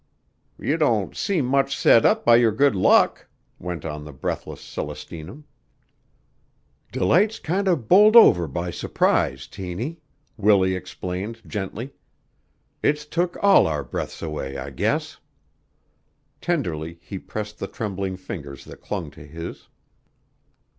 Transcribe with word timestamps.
"You 0.57 0.77
don't 0.77 1.15
seem 1.15 1.45
much 1.45 1.77
set 1.77 2.07
up 2.07 2.25
by 2.25 2.37
your 2.37 2.51
good 2.51 2.73
luck," 2.75 3.27
went 3.59 3.85
on 3.85 4.03
the 4.03 4.11
breathless 4.11 4.59
Celestina. 4.59 5.43
"Delight's 6.91 7.37
kinder 7.37 7.75
bowled 7.75 8.15
over 8.15 8.47
by 8.47 8.71
surprise, 8.71 9.45
Tiny," 9.45 9.99
Willie 10.37 10.73
explained 10.73 11.43
gently. 11.45 11.93
"It's 12.81 13.05
took 13.05 13.37
all 13.43 13.67
our 13.67 13.83
breaths 13.83 14.23
away, 14.23 14.57
I 14.57 14.71
guess." 14.71 15.19
Tenderly 16.41 16.97
he 16.99 17.19
pressed 17.19 17.59
the 17.59 17.67
trembling 17.67 18.17
fingers 18.17 18.65
that 18.65 18.81
clung 18.81 19.11
to 19.11 19.23
his. 19.23 19.67